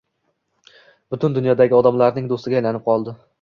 Butun 1.15 1.35
dunyodagi 1.35 1.77
odamlarning 1.81 2.31
do’stiga 2.33 2.59
aylanib 2.63 2.87
qoldi 2.89 3.15